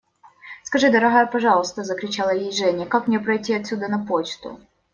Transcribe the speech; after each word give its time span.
Скажи, 0.63 0.89
дорогая, 0.89 1.27
пожалуйста,– 1.27 1.83
закричала 1.83 2.31
ей 2.31 2.51
Женя,– 2.51 2.87
как 2.87 3.07
мне 3.07 3.19
пройти 3.19 3.53
отсюда 3.53 3.87
на 3.87 4.03
почту? 4.03 4.59